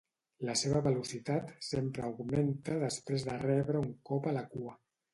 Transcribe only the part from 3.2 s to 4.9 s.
de rebre un cop a la cua.